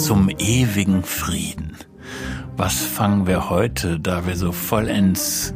zum 0.00 0.30
ewigen 0.38 1.02
Frieden. 1.04 1.76
Was 2.56 2.80
fangen 2.80 3.26
wir 3.26 3.50
heute, 3.50 4.00
da 4.00 4.26
wir 4.26 4.34
so 4.34 4.50
vollends 4.50 5.52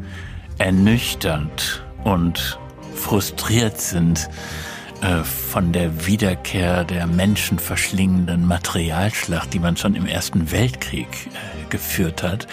ernüchternd 0.58 1.82
und 2.04 2.58
frustriert 2.94 3.80
sind 3.80 4.28
äh, 5.00 5.24
von 5.24 5.72
der 5.72 6.06
Wiederkehr 6.06 6.84
der 6.84 7.06
menschenverschlingenden 7.06 8.46
Materialschlacht, 8.46 9.54
die 9.54 9.60
man 9.60 9.78
schon 9.78 9.94
im 9.94 10.06
Ersten 10.06 10.52
Weltkrieg 10.52 11.08
äh, 11.08 11.70
geführt 11.70 12.22
hat. 12.22 12.46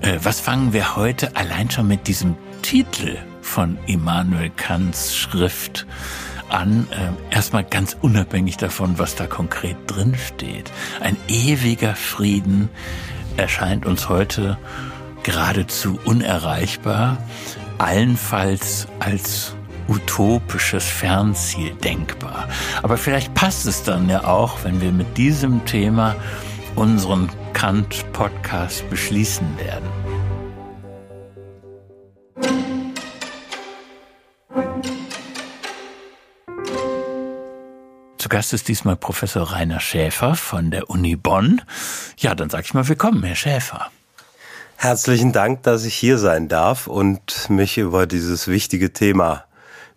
Äh, 0.00 0.18
was 0.22 0.40
fangen 0.40 0.72
wir 0.72 0.96
heute 0.96 1.36
allein 1.36 1.70
schon 1.70 1.86
mit 1.86 2.08
diesem 2.08 2.36
Titel 2.62 3.18
von 3.42 3.76
Immanuel 3.86 4.50
Kants 4.56 5.14
Schrift 5.14 5.86
an, 6.48 6.88
äh, 6.90 7.34
erstmal 7.34 7.64
ganz 7.64 7.96
unabhängig 8.00 8.56
davon, 8.56 8.98
was 8.98 9.14
da 9.14 9.26
konkret 9.26 9.76
drin 9.86 10.14
steht. 10.16 10.70
Ein 11.00 11.16
ewiger 11.28 11.94
Frieden 11.94 12.68
erscheint 13.36 13.86
uns 13.86 14.08
heute 14.08 14.58
geradezu 15.22 15.98
unerreichbar, 16.04 17.18
allenfalls 17.78 18.86
als 19.00 19.54
utopisches 19.88 20.84
Fernziel 20.84 21.72
denkbar. 21.74 22.48
Aber 22.82 22.96
vielleicht 22.96 23.34
passt 23.34 23.66
es 23.66 23.82
dann 23.82 24.08
ja 24.08 24.24
auch, 24.24 24.64
wenn 24.64 24.80
wir 24.80 24.92
mit 24.92 25.16
diesem 25.16 25.64
Thema 25.64 26.16
unseren 26.74 27.28
Kant-Podcast 27.52 28.88
beschließen 28.90 29.46
werden. 29.58 30.05
Zu 38.18 38.28
Gast 38.30 38.52
ist 38.54 38.68
diesmal 38.68 38.96
Professor 38.96 39.52
Rainer 39.52 39.78
Schäfer 39.78 40.36
von 40.36 40.70
der 40.70 40.88
Uni 40.88 41.16
Bonn. 41.16 41.60
Ja, 42.16 42.34
dann 42.34 42.48
sage 42.48 42.64
ich 42.64 42.74
mal 42.74 42.88
willkommen, 42.88 43.22
Herr 43.22 43.36
Schäfer. 43.36 43.90
Herzlichen 44.76 45.32
Dank, 45.32 45.62
dass 45.62 45.84
ich 45.84 45.94
hier 45.94 46.18
sein 46.18 46.48
darf 46.48 46.86
und 46.86 47.50
mich 47.50 47.76
über 47.78 48.06
dieses 48.06 48.48
wichtige 48.48 48.92
Thema 48.92 49.44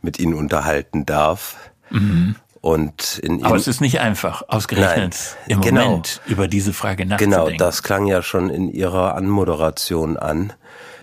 mit 0.02 0.20
Ihnen 0.20 0.34
unterhalten 0.34 1.06
darf. 1.06 1.56
Mhm. 1.90 2.36
Und 2.62 3.20
in 3.20 3.44
Aber 3.46 3.56
es 3.56 3.68
ist 3.68 3.80
nicht 3.80 4.02
einfach, 4.02 4.44
ausgerechnet 4.50 5.16
Nein, 5.48 5.58
im 5.58 5.62
genau, 5.62 5.86
Moment 5.86 6.22
über 6.28 6.50
diese 6.50 6.74
Frage 6.74 7.06
nachzudenken. 7.06 7.46
Genau, 7.46 7.58
das 7.58 7.84
klang 7.84 8.06
ja 8.06 8.22
schon 8.22 8.50
in 8.50 8.70
Ihrer 8.70 9.16
Anmoderation 9.16 10.18
an 10.18 10.54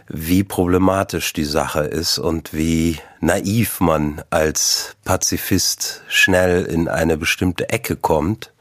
wie 0.08 0.44
problematisch 0.44 1.32
die 1.32 1.44
Sache 1.44 1.80
ist 1.80 2.18
und 2.18 2.54
wie 2.54 2.98
naiv 3.20 3.80
man 3.80 4.22
als 4.30 4.96
Pazifist 5.04 6.02
schnell 6.08 6.64
in 6.64 6.88
eine 6.88 7.16
bestimmte 7.16 7.70
Ecke 7.70 7.96
kommt 7.96 8.52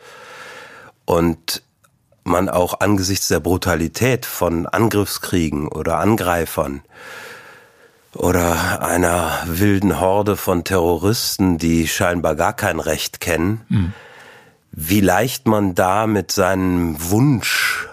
und 1.06 1.62
man 2.24 2.50
auch 2.50 2.80
angesichts 2.80 3.28
der 3.28 3.40
Brutalität 3.40 4.26
von 4.26 4.66
Angriffskriegen 4.66 5.68
oder 5.68 6.00
Angreifern 6.00 6.82
oder 8.16 8.82
einer 8.82 9.44
wilden 9.46 10.00
Horde 10.00 10.36
von 10.36 10.64
Terroristen, 10.64 11.60
die 11.60 11.88
scheinbar 11.88 12.36
gar 12.36 12.54
kein 12.54 12.80
Recht 12.80 13.20
kennen, 13.20 13.62
mhm. 13.70 13.94
wie 14.72 15.02
leicht 15.02 15.48
man 15.48 15.76
da 15.76 16.08
mit 16.08 16.32
seinem 16.32 16.96
Wunsch 17.12 17.88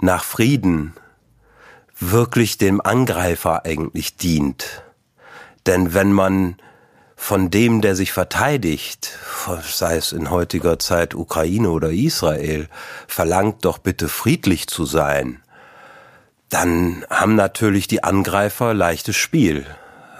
nach 0.00 0.22
Frieden 0.22 0.94
wirklich 2.00 2.58
dem 2.58 2.80
Angreifer 2.80 3.64
eigentlich 3.64 4.16
dient. 4.16 4.82
Denn 5.66 5.94
wenn 5.94 6.12
man 6.12 6.56
von 7.14 7.50
dem, 7.50 7.82
der 7.82 7.94
sich 7.94 8.12
verteidigt, 8.12 9.18
sei 9.62 9.96
es 9.96 10.12
in 10.12 10.30
heutiger 10.30 10.78
Zeit 10.78 11.14
Ukraine 11.14 11.70
oder 11.70 11.90
Israel, 11.90 12.68
verlangt 13.06 13.66
doch 13.66 13.76
bitte 13.76 14.08
friedlich 14.08 14.68
zu 14.68 14.86
sein, 14.86 15.42
dann 16.48 17.04
haben 17.10 17.34
natürlich 17.36 17.86
die 17.86 18.02
Angreifer 18.02 18.72
leichtes 18.72 19.16
Spiel. 19.16 19.66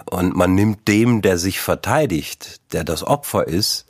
Und 0.05 0.35
man 0.35 0.53
nimmt 0.53 0.87
dem, 0.87 1.21
der 1.21 1.37
sich 1.37 1.59
verteidigt, 1.59 2.61
der 2.71 2.83
das 2.83 3.03
Opfer 3.03 3.47
ist, 3.47 3.85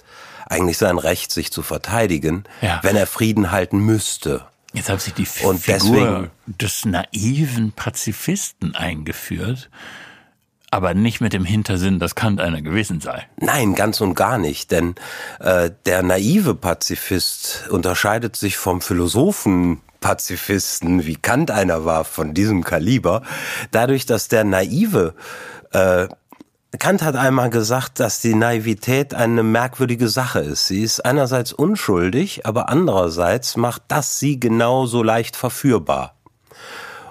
eigentlich 0.48 0.78
sein 0.78 0.98
Recht, 0.98 1.32
sich 1.32 1.52
zu 1.52 1.64
verteidigen, 1.64 2.46
ja. 2.62 2.80
wenn 2.82 2.96
er 2.96 3.08
Frieden 3.08 3.52
halten 3.52 3.80
müsste. 3.80 4.46
Jetzt 4.74 4.90
haben 4.90 5.00
Sie 5.00 5.12
die 5.12 5.28
und 5.44 5.60
Figur 5.60 5.68
deswegen, 5.68 6.32
des 6.46 6.86
naiven 6.86 7.74
Pazifisten 7.74 8.74
eingeführt, 8.74 9.70
aber 10.70 10.94
nicht 10.94 11.20
mit 11.20 11.34
dem 11.34 11.44
Hintersinn, 11.44 12.00
dass 12.00 12.16
Kant 12.16 12.40
einer 12.40 12.62
gewesen 12.62 13.02
sei. 13.02 13.28
Nein, 13.38 13.76
ganz 13.76 14.00
und 14.00 14.16
gar 14.16 14.38
nicht, 14.38 14.72
denn 14.72 14.96
äh, 15.40 15.72
der 15.86 16.04
naive 16.04 16.56
Pazifist 16.56 17.68
unterscheidet 17.70 18.38
sich 18.38 18.58
vom 18.58 18.80
Philosophen 18.80 19.82
Pazifisten, 20.00 21.06
wie 21.06 21.16
Kant 21.16 21.52
einer 21.52 21.86
war 21.86 22.06
von 22.06 22.34
diesem 22.34 22.64
Kaliber, 22.64 23.22
dadurch, 23.72 24.06
dass 24.06 24.30
der 24.30 24.46
naive 24.46 25.14
äh, 25.74 26.08
Kant 26.80 27.04
hat 27.04 27.18
einmal 27.18 27.50
gesagt, 27.50 28.00
dass 28.00 28.22
die 28.22 28.34
Naivität 28.34 29.14
eine 29.14 29.44
merkwürdige 29.44 30.08
Sache 30.08 30.40
ist. 30.40 30.68
Sie 30.68 30.84
ist 30.84 31.02
einerseits 31.02 31.52
unschuldig, 31.52 32.46
aber 32.46 32.70
andererseits 32.70 33.58
macht 33.58 33.84
das 33.90 34.20
sie 34.20 34.40
genauso 34.40 35.04
leicht 35.04 35.36
verführbar. 35.36 36.16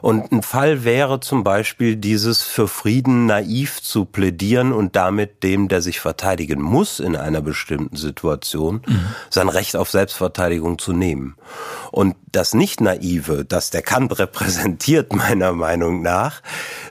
Und 0.03 0.33
ein 0.33 0.43
Fall 0.43 0.85
wäre 0.85 1.21
zum 1.21 1.45
Beispiel 1.45 1.97
dieses 1.97 2.43
für 2.43 2.69
Frieden 2.69 3.27
naiv 3.27 3.83
zu 3.83 4.05
plädieren 4.05 4.73
und 4.73 4.97
damit 4.97 5.43
dem, 5.43 5.69
der 5.69 5.83
sich 5.83 6.01
verteidigen 6.01 6.61
muss 6.61 7.01
in 7.01 7.17
einer 7.17 7.41
bestimmten 7.41 7.97
Situation, 7.97 8.83
mhm. 8.87 9.07
sein 9.29 9.49
Recht 9.49 9.77
auf 9.77 9.91
Selbstverteidigung 9.91 10.79
zu 10.79 10.93
nehmen. 10.93 11.37
Und 11.91 12.17
das 12.33 12.55
Nicht-Naive, 12.55 13.45
das 13.45 13.71
der 13.71 13.83
Kant 13.83 14.19
repräsentiert, 14.19 15.15
meiner 15.15 15.53
Meinung 15.53 16.03
nach, 16.03 16.43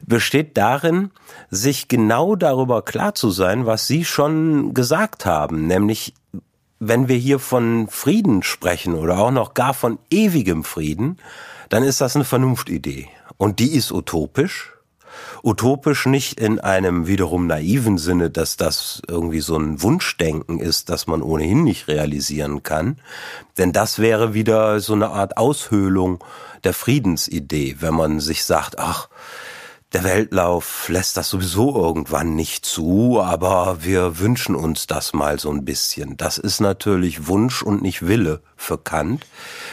besteht 0.05 0.57
darin, 0.57 1.11
sich 1.49 1.87
genau 1.87 2.35
darüber 2.35 2.81
klar 2.83 3.15
zu 3.15 3.31
sein, 3.31 3.65
was 3.65 3.87
Sie 3.87 4.05
schon 4.05 4.73
gesagt 4.73 5.25
haben, 5.25 5.67
nämlich 5.67 6.13
wenn 6.79 7.07
wir 7.07 7.17
hier 7.17 7.39
von 7.39 7.87
Frieden 7.89 8.41
sprechen 8.41 8.95
oder 8.95 9.19
auch 9.19 9.31
noch 9.31 9.53
gar 9.53 9.73
von 9.73 9.99
ewigem 10.09 10.63
Frieden, 10.63 11.17
dann 11.67 11.83
ist 11.83 12.01
das 12.01 12.15
eine 12.15 12.25
Vernunftidee. 12.25 13.09
Und 13.37 13.59
die 13.59 13.73
ist 13.73 13.91
utopisch. 13.91 14.73
Utopisch 15.43 16.05
nicht 16.05 16.39
in 16.39 16.59
einem 16.59 17.07
wiederum 17.07 17.47
naiven 17.47 17.97
Sinne, 17.97 18.29
dass 18.29 18.57
das 18.57 19.01
irgendwie 19.07 19.39
so 19.41 19.57
ein 19.57 19.81
Wunschdenken 19.81 20.59
ist, 20.59 20.89
das 20.89 21.07
man 21.07 21.21
ohnehin 21.21 21.63
nicht 21.63 21.87
realisieren 21.87 22.63
kann. 22.63 23.01
Denn 23.57 23.71
das 23.71 23.99
wäre 23.99 24.33
wieder 24.33 24.79
so 24.79 24.93
eine 24.93 25.09
Art 25.09 25.37
Aushöhlung 25.37 26.23
der 26.63 26.73
Friedensidee, 26.73 27.77
wenn 27.79 27.93
man 27.93 28.19
sich 28.19 28.43
sagt, 28.43 28.79
ach, 28.79 29.09
der 29.93 30.03
Weltlauf 30.03 30.87
lässt 30.89 31.17
das 31.17 31.29
sowieso 31.29 31.75
irgendwann 31.75 32.35
nicht 32.35 32.63
zu, 32.63 33.21
aber 33.21 33.83
wir 33.83 34.19
wünschen 34.19 34.55
uns 34.55 34.85
das 34.85 35.13
mal 35.13 35.39
so 35.39 35.51
ein 35.51 35.65
bisschen. 35.65 36.15
Das 36.15 36.37
ist 36.37 36.59
natürlich 36.59 37.25
Wunsch 37.27 37.63
und 37.63 37.81
nicht 37.81 38.05
Wille 38.05 38.41
für 38.55 38.77
Kant. 38.77 39.25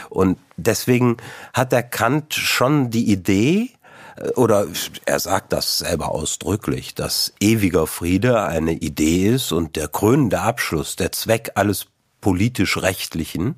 Und 0.09 0.39
deswegen 0.55 1.17
hat 1.53 1.71
der 1.71 1.83
Kant 1.83 2.33
schon 2.33 2.89
die 2.89 3.11
Idee, 3.11 3.69
äh, 4.15 4.29
oder 4.29 4.65
er 5.05 5.19
sagt 5.19 5.53
das 5.53 5.77
selber 5.79 6.09
ausdrücklich, 6.09 6.95
dass 6.95 7.33
ewiger 7.39 7.85
Friede 7.85 8.41
eine 8.41 8.73
Idee 8.73 9.27
ist 9.27 9.51
und 9.51 9.75
der 9.75 9.87
krönende 9.87 10.41
Abschluss, 10.41 10.95
der 10.95 11.11
Zweck 11.11 11.51
alles 11.53 11.85
politisch-rechtlichen, 12.21 13.55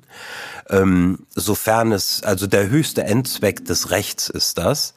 ähm, 0.68 1.20
sofern 1.34 1.92
es, 1.92 2.22
also 2.22 2.46
der 2.46 2.68
höchste 2.68 3.02
Endzweck 3.04 3.64
des 3.64 3.90
Rechts 3.90 4.28
ist 4.28 4.58
das, 4.58 4.94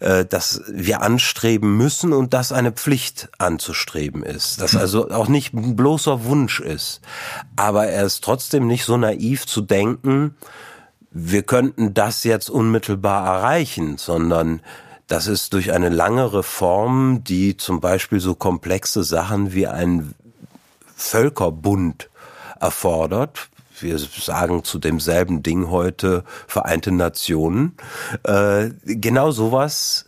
äh, 0.00 0.24
dass 0.24 0.62
wir 0.68 1.02
anstreben 1.02 1.76
müssen 1.76 2.12
und 2.12 2.34
das 2.34 2.50
eine 2.50 2.72
Pflicht 2.72 3.28
anzustreben 3.38 4.22
ist. 4.22 4.60
Dass 4.60 4.74
also 4.84 5.10
auch 5.10 5.28
nicht 5.28 5.52
ein 5.54 5.76
bloßer 5.76 6.24
Wunsch 6.24 6.60
ist. 6.60 7.00
Aber 7.56 7.86
er 7.86 8.04
ist 8.04 8.24
trotzdem 8.24 8.66
nicht 8.66 8.84
so 8.84 8.96
naiv 8.96 9.46
zu 9.46 9.60
denken, 9.60 10.34
wir 11.10 11.44
könnten 11.44 11.94
das 11.94 12.24
jetzt 12.24 12.50
unmittelbar 12.50 13.26
erreichen, 13.26 13.98
sondern 13.98 14.60
das 15.06 15.28
ist 15.28 15.52
durch 15.52 15.72
eine 15.72 15.90
lange 15.90 16.32
Reform, 16.32 17.22
die 17.22 17.56
zum 17.56 17.80
Beispiel 17.80 18.18
so 18.18 18.34
komplexe 18.34 19.04
Sachen 19.04 19.52
wie 19.52 19.68
ein 19.68 20.14
Völkerbund 20.96 22.08
erfordert. 22.60 23.48
Wir 23.80 23.98
sagen 23.98 24.62
zu 24.62 24.78
demselben 24.78 25.42
Ding 25.42 25.68
heute 25.68 26.24
Vereinte 26.46 26.92
Nationen. 26.92 27.76
Äh, 28.22 28.70
genau 28.84 29.30
sowas 29.32 30.06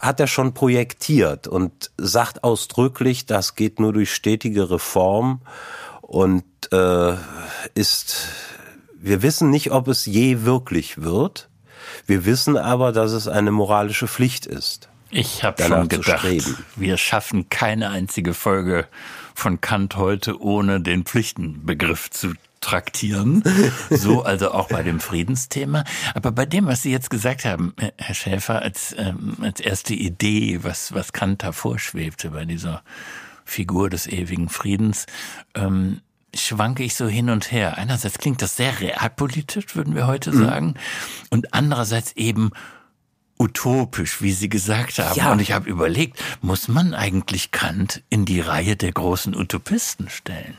hat 0.00 0.20
er 0.20 0.26
schon 0.26 0.54
projektiert 0.54 1.46
und 1.46 1.90
sagt 1.96 2.44
ausdrücklich, 2.44 3.26
das 3.26 3.54
geht 3.54 3.80
nur 3.80 3.92
durch 3.92 4.12
stetige 4.12 4.70
Reform 4.70 5.40
und 6.02 6.44
äh, 6.72 7.14
ist, 7.74 8.28
wir 9.00 9.22
wissen 9.22 9.50
nicht, 9.50 9.70
ob 9.70 9.88
es 9.88 10.04
je 10.06 10.42
wirklich 10.42 11.02
wird. 11.02 11.48
Wir 12.06 12.24
wissen 12.24 12.56
aber, 12.56 12.92
dass 12.92 13.12
es 13.12 13.28
eine 13.28 13.52
moralische 13.52 14.08
Pflicht 14.08 14.46
ist. 14.46 14.88
Ich 15.10 15.44
habe 15.44 15.62
schon 15.62 15.88
gedacht, 15.88 16.26
wir 16.74 16.96
schaffen 16.96 17.48
keine 17.48 17.90
einzige 17.90 18.34
Folge 18.34 18.86
von 19.36 19.60
Kant 19.60 19.96
heute, 19.96 20.40
ohne 20.40 20.80
den 20.80 21.04
Pflichtenbegriff 21.04 22.10
zu 22.10 22.32
traktieren. 22.60 23.44
So 23.90 24.22
also 24.22 24.50
auch 24.50 24.68
bei 24.68 24.82
dem 24.82 24.98
Friedensthema. 24.98 25.84
Aber 26.14 26.32
bei 26.32 26.46
dem, 26.46 26.66
was 26.66 26.82
Sie 26.82 26.90
jetzt 26.90 27.10
gesagt 27.10 27.44
haben, 27.44 27.74
Herr 27.98 28.14
Schäfer, 28.14 28.62
als, 28.62 28.94
ähm, 28.98 29.36
als 29.40 29.60
erste 29.60 29.94
Idee, 29.94 30.60
was, 30.62 30.92
was 30.92 31.12
Kant 31.12 31.42
da 31.42 31.52
vorschwebte 31.52 32.30
bei 32.30 32.44
dieser 32.44 32.82
Figur 33.44 33.90
des 33.90 34.06
ewigen 34.06 34.48
Friedens, 34.48 35.06
ähm, 35.54 36.00
schwanke 36.34 36.82
ich 36.82 36.94
so 36.94 37.06
hin 37.06 37.30
und 37.30 37.52
her. 37.52 37.78
Einerseits 37.78 38.18
klingt 38.18 38.42
das 38.42 38.56
sehr 38.56 38.80
realpolitisch, 38.80 39.76
würden 39.76 39.94
wir 39.94 40.06
heute 40.06 40.32
mhm. 40.32 40.44
sagen, 40.44 40.74
und 41.30 41.54
andererseits 41.54 42.12
eben 42.12 42.50
utopisch, 43.38 44.22
wie 44.22 44.32
Sie 44.32 44.48
gesagt 44.48 44.98
haben. 44.98 45.18
Ja. 45.18 45.32
Und 45.32 45.40
ich 45.40 45.52
habe 45.52 45.68
überlegt, 45.68 46.22
muss 46.40 46.68
man 46.68 46.94
eigentlich 46.94 47.50
Kant 47.50 48.02
in 48.08 48.24
die 48.24 48.40
Reihe 48.40 48.76
der 48.76 48.92
großen 48.92 49.34
Utopisten 49.34 50.08
stellen? 50.08 50.56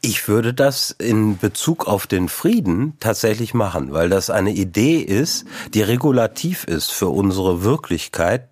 Ich 0.00 0.28
würde 0.28 0.54
das 0.54 0.90
in 0.90 1.38
Bezug 1.38 1.86
auf 1.86 2.06
den 2.06 2.28
Frieden 2.28 2.96
tatsächlich 3.00 3.54
machen, 3.54 3.92
weil 3.92 4.08
das 4.08 4.30
eine 4.30 4.52
Idee 4.52 4.98
ist, 4.98 5.46
die 5.74 5.82
regulativ 5.82 6.64
ist 6.64 6.92
für 6.92 7.08
unsere 7.08 7.64
Wirklichkeit. 7.64 8.46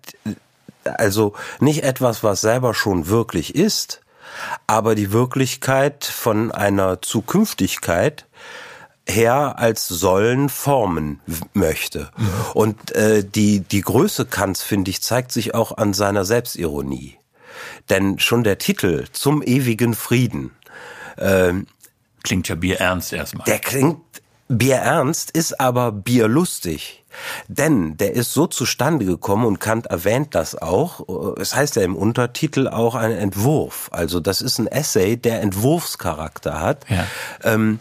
Also 0.83 1.33
nicht 1.59 1.83
etwas, 1.83 2.23
was 2.23 2.41
selber 2.41 2.73
schon 2.73 3.07
wirklich 3.07 3.55
ist, 3.55 4.01
aber 4.67 4.95
die 4.95 5.11
Wirklichkeit 5.11 6.03
von 6.03 6.51
einer 6.51 7.01
Zukünftigkeit 7.01 8.25
her 9.07 9.59
als 9.59 9.87
Sollen 9.87 10.49
formen 10.49 11.21
möchte. 11.53 12.09
Mhm. 12.17 12.29
Und 12.53 12.95
äh, 12.95 13.23
die, 13.23 13.59
die 13.61 13.81
Größe 13.81 14.25
Kants, 14.25 14.63
finde 14.63 14.91
ich, 14.91 15.01
zeigt 15.01 15.31
sich 15.31 15.53
auch 15.53 15.77
an 15.77 15.93
seiner 15.93 16.25
Selbstironie. 16.25 17.17
Denn 17.89 18.19
schon 18.19 18.43
der 18.43 18.57
Titel 18.57 19.05
zum 19.11 19.41
ewigen 19.43 19.93
Frieden 19.93 20.51
ähm, 21.17 21.67
klingt 22.23 22.47
ja 22.47 22.55
bierernst 22.55 23.13
erstmal. 23.13 23.45
Der 23.45 23.59
klingt 23.59 24.01
bierernst, 24.47 25.31
ist 25.31 25.59
aber 25.59 25.91
bierlustig. 25.91 27.03
Denn 27.47 27.95
der 27.97 28.13
ist 28.13 28.33
so 28.33 28.47
zustande 28.47 29.05
gekommen 29.05 29.45
und 29.45 29.59
Kant 29.59 29.85
erwähnt 29.87 30.35
das 30.35 30.61
auch. 30.61 31.37
Es 31.37 31.55
heißt 31.55 31.77
ja 31.77 31.83
im 31.83 31.95
Untertitel 31.95 32.67
auch 32.67 32.95
ein 32.95 33.11
Entwurf. 33.11 33.89
Also 33.91 34.19
das 34.19 34.41
ist 34.41 34.59
ein 34.59 34.67
Essay, 34.67 35.15
der 35.15 35.41
Entwurfscharakter 35.41 36.59
hat. 36.59 36.85
Ja. 36.89 37.07
Ähm, 37.43 37.79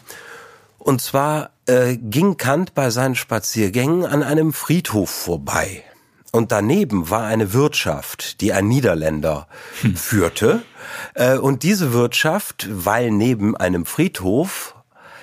und 0.85 1.01
zwar 1.01 1.51
äh, 1.67 1.97
ging 1.97 2.37
Kant 2.37 2.75
bei 2.75 2.91
seinen 2.91 3.15
Spaziergängen 3.15 4.05
an 4.05 4.23
einem 4.23 4.53
Friedhof 4.53 5.09
vorbei. 5.09 5.83
Und 6.31 6.53
daneben 6.53 7.09
war 7.09 7.25
eine 7.25 7.55
Wirtschaft, 7.55 8.43
die 8.43 8.53
ein 8.53 8.69
Niederländer 8.69 9.49
hm. 9.81 9.97
führte. 9.97 10.63
Äh, 11.15 11.39
und 11.39 11.63
diese 11.63 11.95
Wirtschaft, 11.95 12.69
weil 12.71 13.11
neben 13.11 13.57
einem 13.57 13.87
Friedhof, 13.87 14.75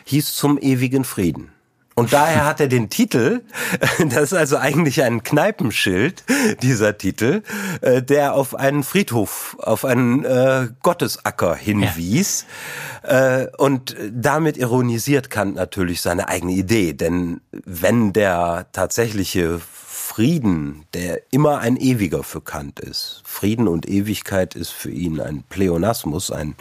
hieß 0.05 0.33
zum 0.33 0.57
ewigen 0.57 1.03
Frieden. 1.03 1.50
Und 1.93 2.13
daher 2.13 2.45
hat 2.45 2.59
er 2.61 2.67
den 2.67 2.89
Titel, 2.89 3.41
das 4.09 4.31
ist 4.31 4.33
also 4.33 4.57
eigentlich 4.57 5.03
ein 5.03 5.23
Kneipenschild, 5.23 6.23
dieser 6.61 6.97
Titel, 6.97 7.43
äh, 7.81 8.01
der 8.01 8.33
auf 8.33 8.55
einen 8.55 8.83
Friedhof, 8.83 9.57
auf 9.59 9.83
einen 9.83 10.23
äh, 10.23 10.69
Gottesacker 10.81 11.55
hinwies. 11.55 12.45
Ja. 13.03 13.41
Äh, 13.41 13.47
und 13.57 13.95
damit 14.09 14.57
ironisiert 14.57 15.29
Kant 15.29 15.55
natürlich 15.55 16.01
seine 16.01 16.29
eigene 16.29 16.53
Idee. 16.53 16.93
Denn 16.93 17.41
wenn 17.51 18.13
der 18.13 18.67
tatsächliche 18.71 19.59
Frieden, 20.13 20.83
der 20.93 21.21
immer 21.31 21.59
ein 21.59 21.77
ewiger 21.77 22.21
für 22.23 22.41
Kant 22.41 22.81
ist. 22.81 23.21
Frieden 23.23 23.69
und 23.69 23.87
Ewigkeit 23.87 24.55
ist 24.55 24.71
für 24.71 24.91
ihn 24.91 25.21
ein 25.21 25.43
Pleonasmus, 25.47 26.31
ein 26.31 26.55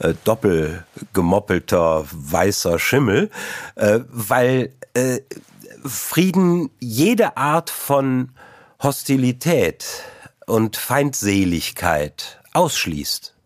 äh, 0.00 0.14
doppelgemoppelter 0.24 2.04
weißer 2.10 2.80
Schimmel, 2.80 3.30
äh, 3.76 4.00
weil 4.08 4.72
äh, 4.94 5.20
Frieden 5.84 6.70
jede 6.80 7.36
Art 7.36 7.70
von 7.70 8.30
Hostilität 8.82 9.86
und 10.46 10.76
Feindseligkeit 10.76 12.40
ausschließt. 12.54 13.36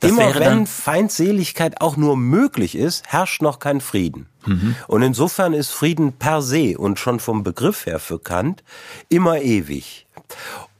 Das 0.00 0.10
Immer 0.10 0.34
wenn 0.34 0.66
Feindseligkeit 0.66 1.80
auch 1.80 1.96
nur 1.96 2.16
möglich 2.16 2.76
ist, 2.76 3.06
herrscht 3.08 3.42
noch 3.42 3.58
kein 3.58 3.80
Frieden. 3.80 4.28
Mhm. 4.46 4.76
Und 4.86 5.02
insofern 5.02 5.52
ist 5.52 5.70
Frieden 5.70 6.12
per 6.12 6.42
se 6.42 6.78
und 6.78 6.98
schon 6.98 7.20
vom 7.20 7.42
Begriff 7.42 7.86
her 7.86 7.98
für 7.98 8.18
Kant 8.18 8.62
immer 9.08 9.40
ewig. 9.40 10.06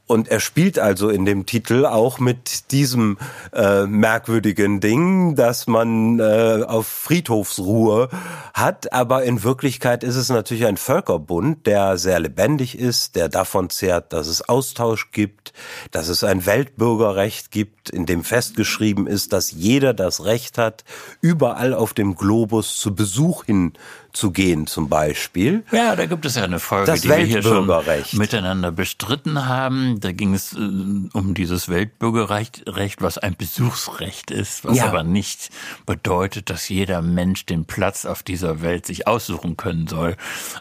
Und 0.09 0.27
er 0.27 0.39
spielt 0.39 0.79
also 0.79 1.09
in 1.09 1.23
dem 1.25 1.45
Titel 1.45 1.85
auch 1.85 2.17
mit 2.17 2.71
diesem 2.71 3.19
äh, 3.53 3.85
merkwürdigen 3.85 4.79
Ding, 4.79 5.35
dass 5.35 5.67
man 5.67 6.19
äh, 6.19 6.63
auf 6.65 6.87
Friedhofsruhe 6.87 8.09
hat. 8.55 8.91
Aber 8.91 9.21
in 9.23 9.43
Wirklichkeit 9.43 10.03
ist 10.03 10.15
es 10.15 10.29
natürlich 10.29 10.65
ein 10.65 10.77
Völkerbund, 10.77 11.67
der 11.67 11.99
sehr 11.99 12.19
lebendig 12.19 12.75
ist, 12.75 13.15
der 13.15 13.29
davon 13.29 13.69
zehrt, 13.69 14.11
dass 14.11 14.25
es 14.25 14.49
Austausch 14.49 15.11
gibt, 15.11 15.53
dass 15.91 16.07
es 16.07 16.23
ein 16.23 16.47
Weltbürgerrecht 16.47 17.51
gibt, 17.51 17.91
in 17.91 18.07
dem 18.07 18.23
festgeschrieben 18.23 19.05
ist, 19.05 19.31
dass 19.31 19.51
jeder 19.51 19.93
das 19.93 20.25
Recht 20.25 20.57
hat, 20.57 20.85
überall 21.21 21.75
auf 21.75 21.93
dem 21.93 22.15
Globus 22.15 22.77
zu 22.77 22.95
Besuch 22.95 23.43
hin 23.43 23.73
zu 24.13 24.31
gehen 24.31 24.67
zum 24.67 24.89
Beispiel. 24.89 25.63
Ja, 25.71 25.95
da 25.95 26.05
gibt 26.05 26.25
es 26.25 26.35
ja 26.35 26.43
eine 26.43 26.59
Folge, 26.59 26.87
das 26.87 27.01
die 27.01 27.09
wir 27.09 27.17
hier 27.17 27.43
schon 27.43 27.69
miteinander 28.13 28.71
bestritten 28.71 29.45
haben. 29.45 29.99
Da 29.99 30.11
ging 30.11 30.33
es 30.33 30.53
äh, 30.53 30.57
um 30.57 31.33
dieses 31.33 31.69
Weltbürgerrecht, 31.69 32.63
Recht, 32.67 33.01
was 33.01 33.17
ein 33.17 33.35
Besuchsrecht 33.35 34.31
ist, 34.31 34.65
was 34.65 34.77
ja. 34.77 34.85
aber 34.85 35.03
nicht 35.03 35.49
bedeutet, 35.85 36.49
dass 36.49 36.69
jeder 36.69 37.01
Mensch 37.01 37.45
den 37.45 37.65
Platz 37.65 38.05
auf 38.05 38.23
dieser 38.23 38.61
Welt 38.61 38.85
sich 38.85 39.07
aussuchen 39.07 39.57
können 39.57 39.87
soll, 39.87 40.15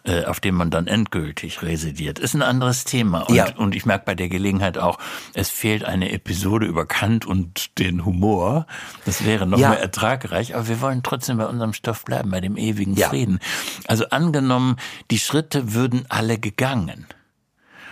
äh, 0.04 0.24
auf 0.24 0.40
dem 0.40 0.54
man 0.54 0.70
dann 0.70 0.86
endgültig 0.86 1.62
residiert. 1.62 2.18
Ist 2.18 2.34
ein 2.34 2.42
anderes 2.42 2.84
Thema. 2.84 3.22
Und, 3.22 3.34
ja. 3.34 3.54
und 3.56 3.74
ich 3.74 3.86
merke 3.86 4.04
bei 4.06 4.14
der 4.14 4.28
Gelegenheit 4.28 4.78
auch, 4.78 4.98
es 5.34 5.50
fehlt 5.50 5.84
eine 5.84 6.12
Episode 6.12 6.66
über 6.66 6.86
Kant 6.86 7.26
und 7.26 7.78
den 7.78 8.04
Humor. 8.04 8.66
Das 9.04 9.24
wäre 9.24 9.46
noch 9.46 9.58
ja. 9.58 9.70
mehr 9.70 9.80
ertragreich, 9.80 10.54
aber 10.54 10.68
wir 10.68 10.80
wollen 10.80 11.02
trotzdem 11.02 11.38
bei 11.38 11.46
unserem 11.46 11.72
Stoff 11.72 12.04
bleiben, 12.04 12.30
bei 12.30 12.40
dem 12.40 12.56
ewigen 12.56 12.96
Frieden. 12.96 13.37
Also 13.86 14.08
angenommen, 14.08 14.76
die 15.10 15.18
Schritte 15.18 15.74
würden 15.74 16.04
alle 16.08 16.38
gegangen 16.38 17.06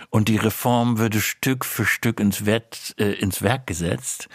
und 0.09 0.29
die 0.29 0.37
Reform 0.37 0.97
würde 0.97 1.21
Stück 1.21 1.65
für 1.65 1.85
Stück 1.85 2.19
ins, 2.19 2.45
Wert, 2.45 2.95
äh, 2.97 3.13
ins 3.13 3.41
Werk 3.41 3.67
gesetzt, 3.67 4.29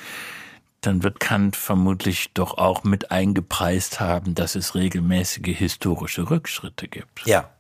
dann 0.81 1.03
wird 1.03 1.21
Kant 1.21 1.57
vermutlich 1.57 2.33
doch 2.35 2.59
auch 2.59 2.85
mit 2.85 3.11
eingepreist 3.11 4.01
haben, 4.01 4.35
dass 4.35 4.55
es 4.55 4.75
regelmäßige 4.75 5.57
historische 5.57 6.29
Rückschritte 6.29 6.89
gibt. 6.89 7.25
Ja, 7.25 7.51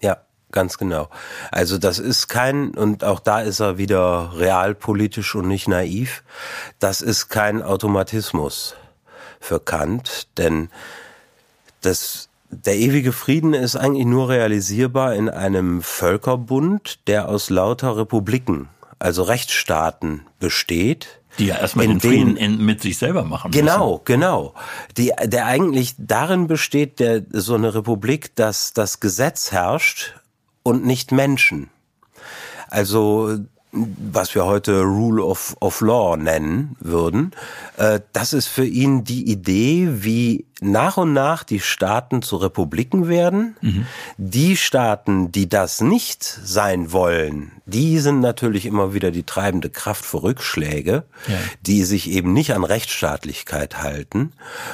ja, 0.00 0.18
ganz 0.52 0.78
genau. 0.78 1.10
Also 1.50 1.76
das 1.76 1.98
ist 1.98 2.28
kein, 2.28 2.70
und 2.70 3.02
auch 3.02 3.20
da 3.20 3.40
ist 3.40 3.60
er 3.60 3.78
wieder 3.78 4.32
realpolitisch 4.36 5.34
und 5.34 5.48
nicht 5.48 5.66
naiv, 5.66 6.22
das 6.78 7.00
ist 7.00 7.28
kein 7.28 7.62
Automatismus 7.62 8.76
für 9.40 9.60
Kant, 9.60 10.28
denn 10.38 10.70
das 11.80 12.27
der 12.50 12.76
ewige 12.76 13.12
Frieden 13.12 13.54
ist 13.54 13.76
eigentlich 13.76 14.06
nur 14.06 14.28
realisierbar 14.28 15.14
in 15.14 15.28
einem 15.28 15.82
Völkerbund, 15.82 17.00
der 17.06 17.28
aus 17.28 17.50
lauter 17.50 17.96
Republiken, 17.96 18.68
also 18.98 19.22
Rechtsstaaten 19.22 20.22
besteht. 20.38 21.20
Die 21.38 21.46
ja 21.46 21.56
erstmal 21.56 21.86
den 21.86 22.00
Frieden 22.00 22.36
in, 22.36 22.64
mit 22.64 22.82
sich 22.82 22.98
selber 22.98 23.22
machen 23.22 23.50
müssen. 23.50 23.60
Genau, 23.60 24.00
genau. 24.04 24.54
Die, 24.96 25.12
der 25.24 25.46
eigentlich 25.46 25.94
darin 25.98 26.46
besteht, 26.48 26.98
der, 26.98 27.22
so 27.30 27.54
eine 27.54 27.74
Republik, 27.74 28.34
dass 28.34 28.72
das 28.72 28.98
Gesetz 28.98 29.52
herrscht 29.52 30.14
und 30.62 30.84
nicht 30.84 31.12
Menschen. 31.12 31.70
Also 32.68 33.38
was 33.72 34.34
wir 34.34 34.46
heute 34.46 34.82
Rule 34.82 35.22
of, 35.22 35.56
of 35.60 35.80
Law 35.80 36.16
nennen 36.16 36.76
würden, 36.80 37.32
äh, 37.76 38.00
das 38.12 38.32
ist 38.32 38.46
für 38.46 38.64
ihn 38.64 39.04
die 39.04 39.30
Idee, 39.30 39.88
wie 40.02 40.46
nach 40.60 40.96
und 40.96 41.12
nach 41.12 41.44
die 41.44 41.60
Staaten 41.60 42.22
zu 42.22 42.36
Republiken 42.36 43.08
werden. 43.08 43.56
Mhm. 43.60 43.86
Die 44.16 44.56
Staaten, 44.56 45.30
die 45.30 45.48
das 45.48 45.80
nicht 45.80 46.24
sein 46.24 46.92
wollen, 46.92 47.52
die 47.66 47.98
sind 47.98 48.20
natürlich 48.20 48.64
immer 48.64 48.94
wieder 48.94 49.10
die 49.10 49.22
treibende 49.22 49.70
Kraft 49.70 50.04
für 50.04 50.22
Rückschläge, 50.22 51.04
ja. 51.28 51.38
die 51.60 51.84
sich 51.84 52.10
eben 52.10 52.32
nicht 52.32 52.54
an 52.54 52.64
Rechtsstaatlichkeit 52.64 53.82
halten 53.82 54.32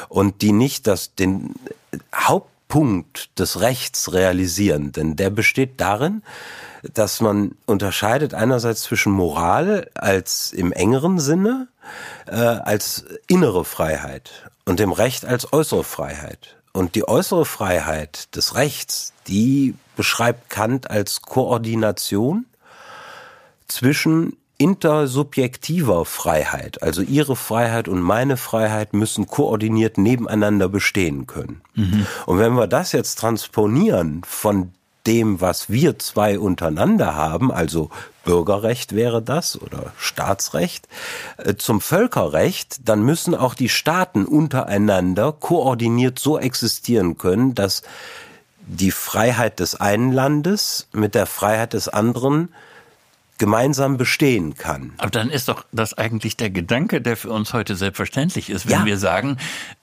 und 0.09 0.41
die 0.41 0.53
nicht 0.53 0.87
das, 0.87 1.15
den 1.17 1.55
Hauptpunkt 2.15 3.39
des 3.39 3.61
Rechts 3.61 4.13
realisieren. 4.13 4.93
Denn 4.93 5.17
der 5.17 5.31
besteht 5.31 5.81
darin, 5.81 6.23
dass 6.93 7.21
man 7.21 7.53
unterscheidet 7.67 8.35
einerseits 8.35 8.83
zwischen 8.83 9.13
Moral 9.13 9.91
als 9.95 10.53
im 10.53 10.73
engeren 10.73 11.19
Sinne, 11.19 11.69
äh, 12.27 12.35
als 12.35 13.05
innere 13.27 13.65
Freiheit 13.65 14.51
und 14.65 14.79
dem 14.79 14.93
Recht 14.93 15.25
als 15.25 15.53
äußere 15.53 15.85
Freiheit. 15.85 16.57
Und 16.73 16.97
die 16.97 17.07
äußere 17.07 17.45
Freiheit 17.45 18.35
des 18.35 18.57
Rechts, 18.57 19.13
die 19.29 19.75
beschreibt 19.97 20.51
Kant 20.51 20.91
als 20.91 21.23
Koordination 21.23 22.47
zwischen 23.69 24.37
intersubjektiver 24.59 26.05
Freiheit. 26.05 26.83
Also 26.83 27.03
ihre 27.03 27.37
Freiheit 27.37 27.89
und 27.89 28.01
meine 28.01 28.37
Freiheit 28.37 28.93
müssen 28.93 29.27
koordiniert 29.27 29.99
nebeneinander 29.99 30.69
bestehen 30.69 31.27
können. 31.27 31.63
Mhm. 31.75 32.07
Und 32.27 32.39
wenn 32.39 32.55
wir 32.55 32.67
das 32.67 32.93
jetzt 32.93 33.19
transponieren 33.19 34.23
von 34.25 34.73
dem, 35.07 35.41
was 35.41 35.71
wir 35.71 35.99
zwei 35.99 36.39
untereinander 36.39 37.15
haben, 37.15 37.53
also 37.53 37.91
Bürgerrecht 38.25 38.95
wäre 38.95 39.23
das 39.23 39.61
oder 39.61 39.93
Staatsrecht, 39.99 40.89
äh, 41.37 41.55
zum 41.57 41.81
Völkerrecht, 41.81 42.89
dann 42.89 43.03
müssen 43.03 43.35
auch 43.35 43.55
die 43.55 43.69
Staaten 43.69 44.25
untereinander 44.25 45.33
koordiniert 45.33 46.19
so 46.19 46.39
existieren 46.39 47.19
können, 47.19 47.55
dass 47.55 47.83
die 48.67 48.91
Freiheit 48.91 49.61
des 49.61 49.75
einen 49.75 50.13
Landes 50.13 50.89
mit 50.93 51.15
der 51.15 51.27
Freiheit 51.27 51.75
des 51.75 51.89
anderen 51.89 52.49
gemeinsam 53.39 53.97
bestehen 53.97 54.55
kann. 54.55 54.93
Aber 54.99 55.11
dann 55.11 55.29
ist 55.29 55.49
doch 55.49 55.65
das 55.73 55.93
eigentlich 55.95 56.37
der 56.37 56.51
Gedanke, 56.51 57.01
der 57.01 57.17
für 57.17 57.31
uns 57.31 57.53
heute 57.53 57.75
selbstverständlich 57.75 58.49
ist, 58.49 58.67
wenn 58.67 58.81
ja. 58.81 58.85
wir 58.87 58.97
sagen, 58.97 59.39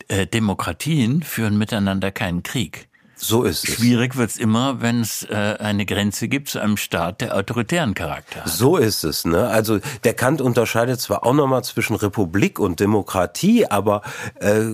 äh, 0.08 0.26
Demokratien 0.26 1.22
führen 1.22 1.58
miteinander 1.58 2.12
keinen 2.12 2.44
Krieg. 2.44 2.88
So 3.24 3.44
ist 3.44 3.68
es. 3.68 3.76
Schwierig 3.76 4.18
wird's 4.18 4.38
immer, 4.38 4.82
wenn 4.82 5.02
es 5.02 5.24
äh, 5.24 5.56
eine 5.60 5.86
Grenze 5.86 6.28
gibt 6.28 6.50
zu 6.50 6.60
einem 6.60 6.76
Staat, 6.76 7.22
der 7.22 7.36
autoritären 7.38 7.94
Charakter 7.94 8.42
hat. 8.42 8.50
So 8.50 8.78
ist 8.78 9.04
es. 9.04 9.26
Ne? 9.26 9.48
Also 9.48 9.80
der 10.04 10.16
Kant 10.16 10.42
unterscheidet 10.42 11.00
zwar 11.00 11.24
auch 11.24 11.34
nochmal 11.34 11.64
zwischen 11.64 11.96
Republik 11.96 12.58
und 12.60 12.80
Demokratie, 12.80 13.68
aber 13.68 14.02
äh, 14.40 14.74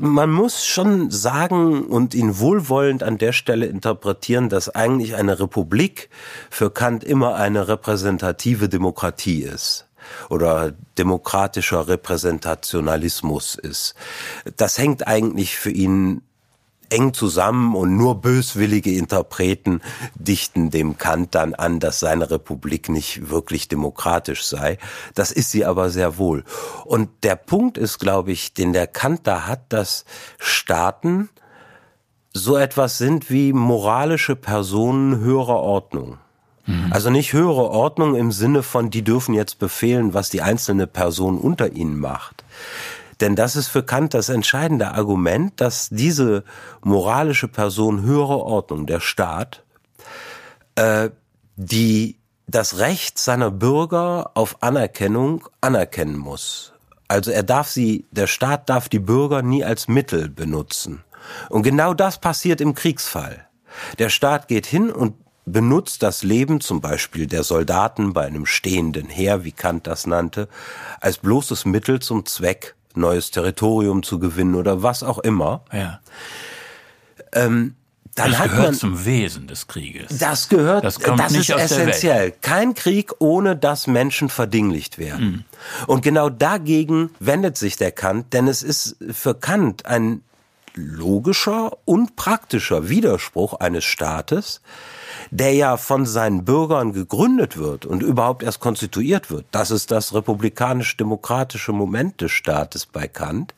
man 0.00 0.30
muss 0.30 0.66
schon 0.66 1.10
sagen 1.10 1.84
und 1.84 2.14
ihn 2.14 2.38
wohlwollend 2.38 3.04
an 3.04 3.18
der 3.18 3.32
Stelle 3.32 3.66
interpretieren, 3.66 4.48
dass 4.48 4.68
eigentlich 4.68 5.14
eine 5.14 5.38
Republik 5.38 6.08
für 6.50 6.70
Kant 6.70 7.04
immer 7.04 7.36
eine 7.36 7.68
repräsentative 7.68 8.68
Demokratie 8.68 9.42
ist 9.42 9.86
oder 10.28 10.72
demokratischer 10.98 11.86
Repräsentationalismus 11.86 13.54
ist. 13.54 13.94
Das 14.56 14.78
hängt 14.78 15.06
eigentlich 15.06 15.56
für 15.56 15.70
ihn 15.70 16.22
eng 16.92 17.14
zusammen 17.14 17.74
und 17.74 17.96
nur 17.96 18.20
böswillige 18.20 18.92
Interpreten 18.92 19.80
dichten 20.14 20.70
dem 20.70 20.98
Kant 20.98 21.34
dann 21.34 21.54
an, 21.54 21.80
dass 21.80 22.00
seine 22.00 22.30
Republik 22.30 22.88
nicht 22.88 23.30
wirklich 23.30 23.68
demokratisch 23.68 24.44
sei. 24.44 24.78
Das 25.14 25.32
ist 25.32 25.50
sie 25.50 25.64
aber 25.64 25.90
sehr 25.90 26.18
wohl. 26.18 26.44
Und 26.84 27.08
der 27.22 27.36
Punkt 27.36 27.78
ist, 27.78 27.98
glaube 27.98 28.32
ich, 28.32 28.54
den 28.54 28.72
der 28.72 28.86
Kant 28.86 29.26
da 29.26 29.46
hat, 29.46 29.72
dass 29.72 30.04
Staaten 30.38 31.28
so 32.32 32.56
etwas 32.56 32.98
sind 32.98 33.30
wie 33.30 33.52
moralische 33.52 34.36
Personen 34.36 35.18
höherer 35.20 35.60
Ordnung. 35.60 36.18
Mhm. 36.66 36.92
Also 36.92 37.10
nicht 37.10 37.32
höhere 37.32 37.70
Ordnung 37.70 38.14
im 38.14 38.32
Sinne 38.32 38.62
von, 38.62 38.90
die 38.90 39.02
dürfen 39.02 39.34
jetzt 39.34 39.58
befehlen, 39.58 40.14
was 40.14 40.30
die 40.30 40.42
einzelne 40.42 40.86
Person 40.86 41.38
unter 41.38 41.72
ihnen 41.72 41.98
macht. 41.98 42.44
Denn 43.22 43.36
das 43.36 43.54
ist 43.54 43.68
für 43.68 43.84
Kant 43.84 44.14
das 44.14 44.28
entscheidende 44.28 44.90
Argument, 44.94 45.60
dass 45.60 45.88
diese 45.90 46.42
moralische 46.82 47.46
Person 47.46 48.02
höhere 48.02 48.40
Ordnung, 48.40 48.84
der 48.84 48.98
Staat, 48.98 49.62
äh, 50.74 51.10
die 51.54 52.18
das 52.48 52.78
Recht 52.78 53.20
seiner 53.20 53.52
Bürger 53.52 54.32
auf 54.34 54.60
Anerkennung 54.64 55.46
anerkennen 55.60 56.18
muss. 56.18 56.72
Also 57.06 57.30
er 57.30 57.44
darf 57.44 57.68
sie, 57.68 58.06
der 58.10 58.26
Staat 58.26 58.68
darf 58.68 58.88
die 58.88 58.98
Bürger 58.98 59.42
nie 59.42 59.62
als 59.62 59.86
Mittel 59.86 60.28
benutzen. 60.28 61.04
Und 61.48 61.62
genau 61.62 61.94
das 61.94 62.20
passiert 62.20 62.60
im 62.60 62.74
Kriegsfall. 62.74 63.46
Der 64.00 64.08
Staat 64.08 64.48
geht 64.48 64.66
hin 64.66 64.90
und 64.90 65.14
benutzt 65.44 66.02
das 66.02 66.24
Leben 66.24 66.60
zum 66.60 66.80
Beispiel 66.80 67.28
der 67.28 67.44
Soldaten 67.44 68.14
bei 68.14 68.26
einem 68.26 68.46
stehenden 68.46 69.08
Heer, 69.08 69.44
wie 69.44 69.52
Kant 69.52 69.86
das 69.86 70.08
nannte, 70.08 70.48
als 71.00 71.18
bloßes 71.18 71.66
Mittel 71.66 72.00
zum 72.00 72.26
Zweck 72.26 72.74
neues 72.96 73.30
Territorium 73.30 74.02
zu 74.02 74.18
gewinnen 74.18 74.54
oder 74.54 74.82
was 74.82 75.02
auch 75.02 75.18
immer. 75.18 75.64
Ja. 75.72 76.00
Ähm, 77.32 77.74
dann 78.14 78.30
das 78.30 78.40
hat 78.40 78.50
gehört 78.50 78.66
man, 78.66 78.74
zum 78.74 79.04
Wesen 79.06 79.46
des 79.46 79.68
Krieges. 79.68 80.18
Das 80.18 80.50
gehört, 80.50 80.84
das, 80.84 81.00
kommt 81.00 81.18
das 81.18 81.32
ist 81.32 81.48
essentiell. 81.48 82.34
Kein 82.42 82.74
Krieg, 82.74 83.10
ohne 83.20 83.56
dass 83.56 83.86
Menschen 83.86 84.28
verdinglicht 84.28 84.98
werden. 84.98 85.26
Mhm. 85.26 85.44
Und 85.86 86.02
genau 86.02 86.28
dagegen 86.28 87.10
wendet 87.20 87.56
sich 87.56 87.76
der 87.76 87.90
Kant, 87.90 88.34
denn 88.34 88.48
es 88.48 88.62
ist 88.62 88.96
für 89.12 89.34
Kant 89.34 89.86
ein 89.86 90.22
logischer 90.74 91.72
und 91.86 92.16
praktischer 92.16 92.88
Widerspruch 92.90 93.54
eines 93.54 93.84
Staates, 93.84 94.60
der 95.30 95.52
ja 95.54 95.76
von 95.76 96.06
seinen 96.06 96.44
Bürgern 96.44 96.92
gegründet 96.92 97.56
wird 97.56 97.86
und 97.86 98.02
überhaupt 98.02 98.42
erst 98.42 98.60
konstituiert 98.60 99.30
wird. 99.30 99.46
Das 99.50 99.70
ist 99.70 99.90
das 99.90 100.14
republikanisch-demokratische 100.14 101.72
Moment 101.72 102.20
des 102.20 102.32
Staates 102.32 102.86
bei 102.86 103.08
Kant. 103.08 103.54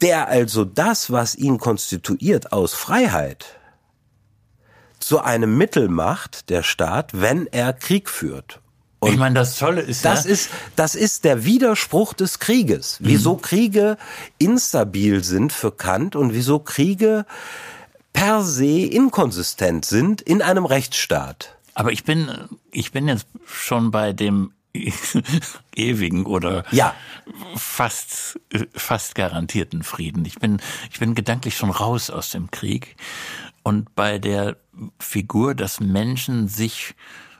Der 0.00 0.28
also 0.28 0.64
das, 0.64 1.10
was 1.10 1.34
ihn 1.34 1.58
konstituiert 1.58 2.52
aus 2.52 2.74
Freiheit, 2.74 3.56
zu 4.98 5.20
einem 5.20 5.56
Mittel 5.58 5.88
macht, 5.88 6.48
der 6.48 6.62
Staat, 6.62 7.20
wenn 7.20 7.46
er 7.46 7.72
Krieg 7.72 8.08
führt. 8.08 8.60
Und 9.04 9.12
ich 9.12 9.18
meine, 9.18 9.34
das 9.34 9.58
Tolle 9.58 9.82
ist 9.82 10.04
das 10.04 10.24
ja, 10.24 10.30
ist 10.30 10.50
das 10.76 10.94
ist 10.94 11.24
der 11.24 11.44
Widerspruch 11.44 12.14
des 12.14 12.38
Krieges. 12.38 12.96
Wieso 13.00 13.34
mhm. 13.34 13.42
Kriege 13.42 13.96
instabil 14.38 15.22
sind 15.22 15.52
für 15.52 15.72
Kant 15.72 16.16
und 16.16 16.32
wieso 16.32 16.58
Kriege 16.58 17.26
per 18.14 18.42
se 18.42 18.86
inkonsistent 18.86 19.84
sind 19.84 20.22
in 20.22 20.40
einem 20.40 20.64
Rechtsstaat. 20.64 21.58
Aber 21.74 21.92
ich 21.92 22.04
bin, 22.04 22.30
ich 22.70 22.92
bin 22.92 23.06
jetzt 23.08 23.26
schon 23.44 23.90
bei 23.90 24.14
dem 24.14 24.52
ewigen 25.76 26.24
oder 26.24 26.64
ja. 26.70 26.94
fast, 27.56 28.40
fast 28.74 29.14
garantierten 29.14 29.82
Frieden. 29.82 30.24
Ich 30.24 30.38
bin, 30.38 30.60
ich 30.90 30.98
bin 30.98 31.14
gedanklich 31.14 31.56
schon 31.56 31.70
raus 31.70 32.08
aus 32.08 32.30
dem 32.30 32.50
Krieg 32.50 32.96
und 33.62 33.94
bei 33.94 34.18
der 34.18 34.56
Figur, 34.98 35.54
dass 35.54 35.80
Menschen 35.80 36.48
sich 36.48 36.94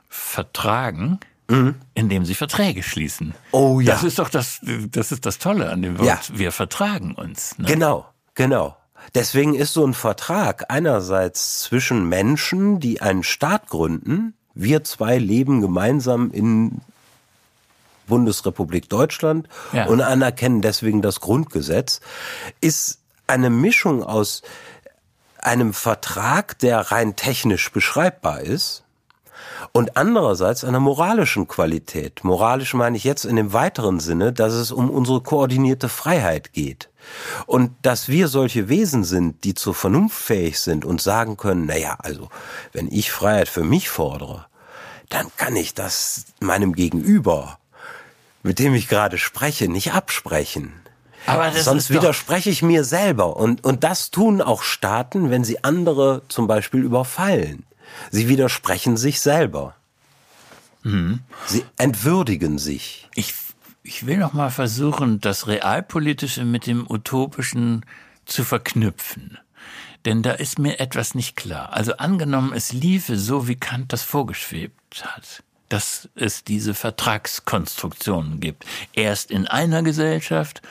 vertragen, 0.09 1.19
mhm. 1.47 1.75
indem 1.93 2.25
sie 2.25 2.35
Verträge 2.35 2.83
schließen. 2.83 3.33
Oh 3.51 3.79
ja. 3.79 3.93
Das 3.93 4.03
ist 4.03 4.19
doch 4.19 4.29
das, 4.29 4.59
das 4.91 5.11
ist 5.11 5.25
das 5.25 5.39
Tolle 5.39 5.69
an 5.71 5.81
dem 5.81 5.97
Wort. 5.97 6.07
Ja. 6.07 6.19
Wir 6.33 6.51
vertragen 6.51 7.15
uns. 7.15 7.57
Ne? 7.57 7.67
Genau, 7.67 8.07
genau. 8.33 8.77
Deswegen 9.13 9.53
ist 9.53 9.73
so 9.73 9.85
ein 9.85 9.93
Vertrag 9.93 10.65
einerseits 10.69 11.61
zwischen 11.61 12.07
Menschen, 12.09 12.79
die 12.79 13.01
einen 13.01 13.23
Staat 13.23 13.67
gründen, 13.69 14.33
wir 14.53 14.83
zwei 14.83 15.17
leben 15.17 15.61
gemeinsam 15.61 16.31
in 16.31 16.81
Bundesrepublik 18.07 18.89
Deutschland 18.89 19.47
ja. 19.73 19.85
und 19.85 20.01
anerkennen 20.01 20.61
deswegen 20.61 21.01
das 21.01 21.19
Grundgesetz, 21.19 22.01
ist 22.61 22.99
eine 23.27 23.49
Mischung 23.49 24.03
aus 24.03 24.43
einem 25.37 25.73
Vertrag, 25.73 26.57
der 26.59 26.91
rein 26.91 27.15
technisch 27.15 27.71
beschreibbar 27.71 28.41
ist, 28.41 28.83
und 29.71 29.97
andererseits 29.97 30.63
einer 30.63 30.79
moralischen 30.79 31.47
Qualität. 31.47 32.23
Moralisch 32.23 32.73
meine 32.73 32.97
ich 32.97 33.03
jetzt 33.03 33.25
in 33.25 33.35
dem 33.35 33.53
weiteren 33.53 33.99
Sinne, 33.99 34.31
dass 34.31 34.53
es 34.53 34.71
um 34.71 34.89
unsere 34.89 35.21
koordinierte 35.21 35.89
Freiheit 35.89 36.53
geht. 36.53 36.89
Und 37.45 37.71
dass 37.81 38.07
wir 38.09 38.27
solche 38.27 38.69
Wesen 38.69 39.03
sind, 39.03 39.43
die 39.43 39.53
zur 39.53 39.75
Vernunft 39.75 40.17
fähig 40.17 40.59
sind 40.59 40.85
und 40.85 41.01
sagen 41.01 41.37
können, 41.37 41.65
naja, 41.65 41.97
also, 41.99 42.29
wenn 42.73 42.91
ich 42.91 43.11
Freiheit 43.11 43.49
für 43.49 43.63
mich 43.63 43.89
fordere, 43.89 44.45
dann 45.09 45.27
kann 45.37 45.55
ich 45.55 45.73
das 45.73 46.25
meinem 46.39 46.73
Gegenüber, 46.73 47.59
mit 48.43 48.59
dem 48.59 48.73
ich 48.73 48.87
gerade 48.87 49.17
spreche, 49.17 49.67
nicht 49.67 49.93
absprechen. 49.93 50.73
Aber 51.25 51.51
Sonst 51.51 51.89
widerspreche 51.89 52.49
ich 52.49 52.61
mir 52.61 52.83
selber. 52.83 53.35
Und, 53.37 53.63
und 53.63 53.83
das 53.83 54.11
tun 54.11 54.41
auch 54.41 54.61
Staaten, 54.61 55.31
wenn 55.31 55.43
sie 55.43 55.63
andere 55.63 56.21
zum 56.27 56.47
Beispiel 56.47 56.81
überfallen. 56.83 57.65
Sie 58.11 58.27
widersprechen 58.27 58.97
sich 58.97 59.21
selber. 59.21 59.75
Mhm. 60.83 61.21
Sie 61.47 61.65
entwürdigen 61.77 62.59
sich. 62.59 63.09
Ich 63.15 63.33
ich 63.85 64.05
will 64.05 64.17
noch 64.17 64.33
mal 64.33 64.49
versuchen, 64.49 65.21
das 65.21 65.47
Realpolitische 65.47 66.43
mit 66.43 66.65
dem 66.65 66.89
Utopischen 66.89 67.85
zu 68.25 68.43
verknüpfen. 68.43 69.37
Denn 70.05 70.21
da 70.21 70.31
ist 70.31 70.59
mir 70.59 70.79
etwas 70.79 71.15
nicht 71.15 71.35
klar. 71.35 71.73
Also 71.73 71.97
angenommen, 71.97 72.53
es 72.53 72.73
liefe 72.73 73.17
so, 73.17 73.47
wie 73.47 73.55
Kant 73.55 73.93
das 73.93 74.03
vorgeschwebt 74.03 75.05
hat, 75.05 75.43
dass 75.69 76.09
es 76.15 76.43
diese 76.43 76.73
Vertragskonstruktionen 76.73 78.39
gibt. 78.39 78.65
Erst 78.93 79.31
in 79.31 79.47
einer 79.47 79.83
Gesellschaft 79.83 80.61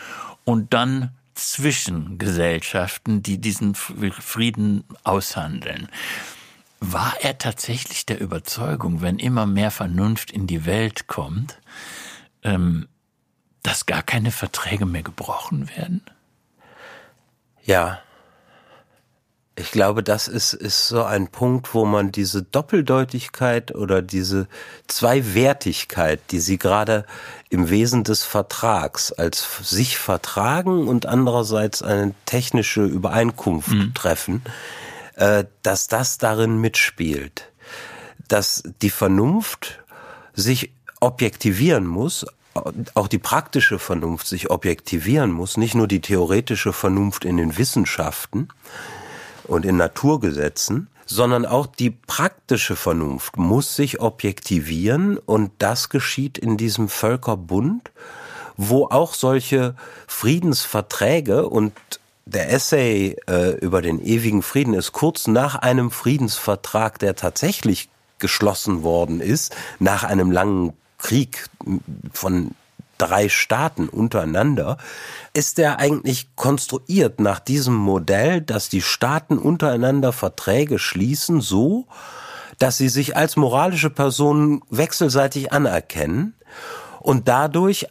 und 0.44 0.73
dann 0.75 1.11
zwischen 1.35 2.18
Gesellschaften, 2.18 3.23
die 3.23 3.38
diesen 3.38 3.75
Frieden 3.75 4.85
aushandeln. 5.02 5.88
War 6.78 7.14
er 7.21 7.38
tatsächlich 7.38 8.06
der 8.06 8.21
Überzeugung, 8.21 9.02
wenn 9.02 9.18
immer 9.18 9.47
mehr 9.47 9.73
Vernunft 9.73 10.30
in 10.30 10.47
die 10.47 10.64
Welt 10.64 11.09
kommt, 11.09 11.59
ähm, 12.44 12.87
dass 13.64 13.87
gar 13.87 14.02
keine 14.02 14.30
Verträge 14.30 14.87
mehr 14.87 15.02
gebrochen 15.02 15.68
werden? 15.76 16.02
Ja. 17.64 17.99
Ich 19.56 19.71
glaube, 19.71 20.02
das 20.02 20.26
ist, 20.26 20.52
ist 20.52 20.88
so 20.88 21.04
ein 21.04 21.28
Punkt, 21.28 21.75
wo 21.75 21.85
man 21.85 22.11
diese 22.11 22.42
Doppeldeutigkeit 22.42 23.73
oder 23.73 24.02
diese 24.02 24.49
Zweiwertigkeit, 24.88 26.21
die 26.33 26.40
Sie 26.40 26.59
gerade 26.59 27.06
im 27.50 27.71
Wesen 27.71 28.02
des 28.02 28.25
Vertrags 28.25 29.12
als 29.12 29.47
sich 29.62 29.97
vertragen 29.97 30.88
und 30.88 31.06
andererseits 31.06 31.83
eine 31.83 32.14
technische 32.26 32.85
Übereinkunft 32.85 33.68
mhm. 33.68 33.94
treffen, 33.94 34.42
äh, 35.14 35.44
dass 35.62 35.87
das 35.87 36.18
darin 36.18 36.61
mitspielt. 36.61 37.52
Dass 38.26 38.64
die 38.83 38.90
Vernunft 38.90 39.85
sich 40.35 40.73
objektivieren 40.99 41.87
muss, 41.87 42.26
auch 42.94 43.08
die 43.08 43.18
praktische 43.18 43.78
Vernunft 43.78 44.26
sich 44.26 44.50
objektivieren 44.50 45.32
muss, 45.32 45.56
nicht 45.56 45.75
nur 45.75 45.88
die 45.88 46.00
theoretische 46.00 46.73
Vernunft 46.73 47.25
in 47.25 47.37
den 47.37 47.58
Wissenschaften, 47.58 48.49
und 49.46 49.64
in 49.64 49.76
Naturgesetzen, 49.76 50.88
sondern 51.06 51.44
auch 51.46 51.66
die 51.66 51.90
praktische 51.90 52.76
Vernunft 52.76 53.37
muss 53.37 53.76
sich 53.76 54.00
objektivieren 54.00 55.18
und 55.18 55.52
das 55.58 55.90
geschieht 55.90 56.38
in 56.38 56.56
diesem 56.56 56.88
Völkerbund, 56.88 57.90
wo 58.56 58.87
auch 58.87 59.14
solche 59.14 59.75
Friedensverträge 60.06 61.46
und 61.49 61.73
der 62.25 62.50
Essay 62.50 63.16
äh, 63.28 63.50
über 63.58 63.82
den 63.82 64.00
ewigen 64.00 64.42
Frieden 64.42 64.73
ist 64.73 64.92
kurz 64.92 65.26
nach 65.26 65.56
einem 65.56 65.90
Friedensvertrag, 65.90 66.99
der 66.99 67.16
tatsächlich 67.16 67.90
geschlossen 68.18 68.82
worden 68.82 69.20
ist, 69.20 69.54
nach 69.78 70.04
einem 70.04 70.30
langen 70.30 70.73
Krieg 71.04 71.50
von 72.14 72.52
drei 72.96 73.28
Staaten 73.28 73.90
untereinander, 73.90 74.78
ist 75.34 75.58
der 75.58 75.78
eigentlich 75.78 76.34
konstruiert 76.34 77.20
nach 77.20 77.40
diesem 77.40 77.75
Modell, 77.75 78.40
dass 78.40 78.70
die 78.70 78.80
Staaten 78.80 79.37
untereinander 79.37 80.12
Verträge 80.12 80.78
schließen, 80.78 81.42
so, 81.42 81.87
dass 82.58 82.78
sie 82.78 82.88
sich 82.88 83.18
als 83.18 83.37
moralische 83.37 83.90
Personen 83.90 84.62
wechselseitig 84.70 85.52
anerkennen 85.52 86.34
und 87.00 87.28
dadurch 87.28 87.87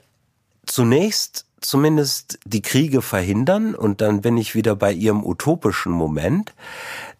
zunächst 0.65 1.45
zumindest 1.61 2.39
die 2.45 2.63
Kriege 2.63 3.03
verhindern, 3.03 3.75
und 3.75 4.01
dann 4.01 4.21
bin 4.21 4.37
ich 4.37 4.55
wieder 4.55 4.75
bei 4.75 4.91
Ihrem 4.91 5.23
utopischen 5.23 5.91
Moment, 5.91 6.53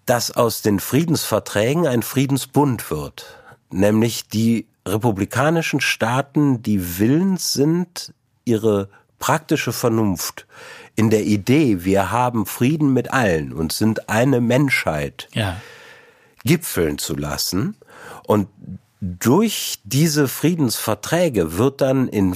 dass 0.06 0.32
aus 0.32 0.64
den 0.64 0.80
Friedensverträgen 0.80 1.86
ein 1.86 2.02
Friedensbund 2.02 2.90
wird, 2.90 3.38
nämlich 3.70 4.28
die 4.28 4.66
republikanischen 4.86 5.82
Staaten, 5.82 6.62
die 6.62 7.00
willens 7.00 7.54
sind, 7.54 8.14
ihre 8.46 8.90
praktische 9.20 9.72
Vernunft 9.72 10.46
in 10.96 11.10
der 11.10 11.24
Idee, 11.24 11.84
wir 11.86 12.12
haben 12.12 12.46
Frieden 12.46 12.94
mit 12.94 13.12
allen 13.12 13.54
und 13.54 13.72
sind 13.72 14.10
eine 14.10 14.42
Menschheit, 14.42 15.28
ja. 15.34 15.58
gipfeln 16.44 16.98
zu 16.98 17.16
lassen. 17.16 17.76
Und 18.28 18.48
durch 19.02 19.80
diese 19.84 20.28
Friedensverträge 20.28 21.58
wird 21.58 21.82
dann 21.82 22.08
in 22.08 22.36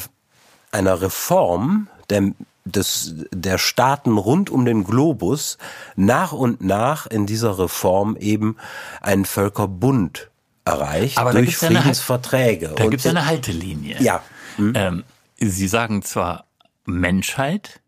einer 0.71 1.01
Reform 1.01 1.87
der, 2.09 2.31
des, 2.65 3.13
der 3.31 3.57
Staaten 3.57 4.17
rund 4.17 4.49
um 4.49 4.65
den 4.65 4.83
Globus 4.83 5.57
nach 5.95 6.31
und 6.31 6.61
nach 6.61 7.05
in 7.05 7.25
dieser 7.25 7.59
Reform 7.59 8.17
eben 8.17 8.57
ein 9.01 9.25
Völkerbund 9.25 10.29
erreicht 10.67 11.17
Aber 11.17 11.33
durch 11.33 11.57
Friedensverträge. 11.57 12.73
Da 12.75 12.87
gibt 12.87 13.01
es 13.01 13.07
eine 13.07 13.25
Haltelinie. 13.25 13.97
Ja. 13.99 14.23
Hm? 14.57 14.73
Ähm, 14.75 15.03
Sie 15.39 15.67
sagen 15.67 16.01
zwar 16.01 16.45
Menschheit, 16.85 17.79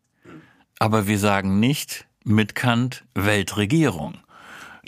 aber 0.77 1.07
wir 1.07 1.17
sagen 1.17 1.59
nicht 1.59 2.05
mit 2.24 2.53
Kant 2.53 3.05
Weltregierung. 3.15 4.19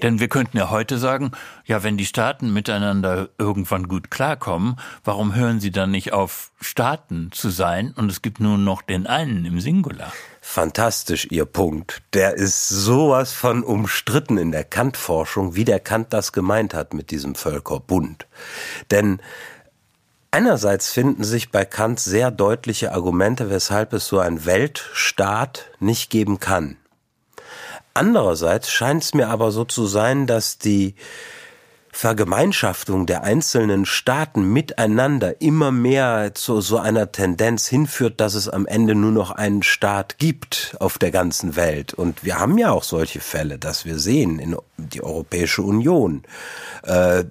Denn 0.01 0.20
wir 0.20 0.29
könnten 0.29 0.58
ja 0.58 0.70
heute 0.70 0.98
sagen, 0.98 1.31
ja, 1.65 1.84
wenn 1.84 1.98
die 1.98 2.05
Staaten 2.05 2.51
miteinander 2.51 3.29
irgendwann 3.38 3.88
gut 3.88 4.10
klarkommen, 4.10 4.77
warum 5.03 5.36
hören 5.36 5.60
sie 5.60 5.72
dann 5.72 5.91
nicht 5.91 6.13
auf, 6.13 6.51
Staaten 6.60 7.29
zu 7.31 7.50
sein 7.50 7.93
und 7.96 8.12
es 8.12 8.22
gibt 8.22 8.39
nur 8.39 8.58
noch 8.58 8.81
den 8.81 9.08
einen 9.08 9.46
im 9.46 9.60
Singular? 9.60 10.12
Fantastisch, 10.41 11.27
Ihr 11.29 11.46
Punkt. 11.46 12.01
Der 12.13 12.34
ist 12.34 12.67
sowas 12.67 13.31
von 13.31 13.63
umstritten 13.63 14.38
in 14.38 14.51
der 14.51 14.63
Kant-Forschung, 14.63 15.55
wie 15.55 15.65
der 15.65 15.79
Kant 15.79 16.13
das 16.13 16.34
gemeint 16.34 16.74
hat 16.74 16.93
mit 16.93 17.12
diesem 17.12 17.35
Völkerbund. 17.35 18.27
Denn 18.90 19.22
einerseits 20.31 20.92
finden 20.92 21.24
sich 21.24 21.51
bei 21.51 21.64
Kant 21.64 22.00
sehr 22.00 22.31
deutliche 22.31 22.92
Argumente, 22.92 23.51
weshalb 23.51 23.94
es 23.94 24.07
so 24.07 24.20
einen 24.20 24.46
Weltstaat 24.46 25.70
nicht 25.79 26.09
geben 26.09 26.40
kann. 26.40 26.77
Andererseits 27.93 28.71
scheint 28.71 29.03
es 29.03 29.13
mir 29.13 29.29
aber 29.29 29.51
so 29.51 29.65
zu 29.65 29.85
sein, 29.85 30.27
dass 30.27 30.57
die 30.57 30.95
Vergemeinschaftung 31.93 33.05
der 33.05 33.23
einzelnen 33.23 33.85
Staaten 33.85 34.43
miteinander 34.53 35.41
immer 35.41 35.71
mehr 35.71 36.33
zu 36.33 36.61
so 36.61 36.77
einer 36.77 37.11
Tendenz 37.11 37.67
hinführt, 37.67 38.21
dass 38.21 38.33
es 38.33 38.47
am 38.47 38.65
Ende 38.65 38.95
nur 38.95 39.11
noch 39.11 39.31
einen 39.31 39.61
Staat 39.61 40.17
gibt 40.17 40.75
auf 40.79 40.97
der 40.97 41.11
ganzen 41.11 41.57
Welt. 41.57 41.93
Und 41.93 42.23
wir 42.23 42.39
haben 42.39 42.57
ja 42.57 42.71
auch 42.71 42.83
solche 42.83 43.19
Fälle, 43.19 43.59
dass 43.59 43.83
wir 43.83 43.99
sehen, 43.99 44.39
in 44.39 44.55
die 44.77 45.03
Europäische 45.03 45.63
Union 45.63 46.23
äh, 46.83 47.25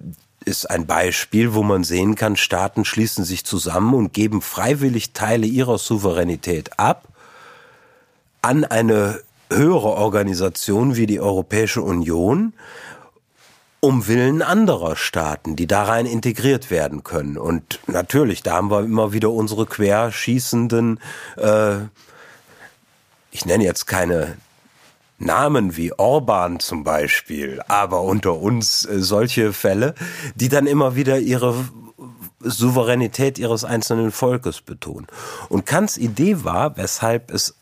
ist 0.45 0.69
ein 0.69 0.85
Beispiel, 0.85 1.53
wo 1.55 1.63
man 1.63 1.83
sehen 1.83 2.15
kann, 2.15 2.35
Staaten 2.35 2.85
schließen 2.85 3.25
sich 3.25 3.45
zusammen 3.45 3.95
und 3.95 4.13
geben 4.13 4.41
freiwillig 4.41 5.13
Teile 5.13 5.47
ihrer 5.47 5.79
Souveränität 5.79 6.79
ab 6.79 7.07
an 8.43 8.63
eine 8.63 9.21
höhere 9.51 9.89
Organisation 9.89 10.95
wie 10.95 11.05
die 11.05 11.19
Europäische 11.19 11.81
Union 11.81 12.53
um 13.81 14.07
Willen 14.07 14.43
anderer 14.43 14.95
Staaten, 14.95 15.55
die 15.55 15.65
da 15.65 15.83
rein 15.83 16.05
integriert 16.05 16.69
werden 16.69 17.03
können. 17.03 17.37
Und 17.37 17.79
natürlich, 17.87 18.43
da 18.43 18.53
haben 18.53 18.69
wir 18.69 18.81
immer 18.81 19.11
wieder 19.11 19.31
unsere 19.31 19.65
querschießenden, 19.65 20.99
äh, 21.37 21.77
ich 23.31 23.45
nenne 23.45 23.63
jetzt 23.63 23.87
keine 23.87 24.37
Namen 25.17 25.77
wie 25.77 25.93
Orban 25.93 26.59
zum 26.59 26.83
Beispiel, 26.83 27.61
aber 27.67 28.01
unter 28.01 28.37
uns 28.37 28.85
äh, 28.85 28.99
solche 28.99 29.51
Fälle, 29.51 29.95
die 30.35 30.49
dann 30.49 30.67
immer 30.67 30.95
wieder 30.95 31.19
ihre 31.19 31.55
Souveränität 32.39 33.39
ihres 33.39 33.63
einzelnen 33.63 34.11
Volkes 34.11 34.61
betonen. 34.61 35.07
Und 35.49 35.65
Kants 35.65 35.97
Idee 35.97 36.43
war, 36.43 36.77
weshalb 36.77 37.31
es 37.31 37.55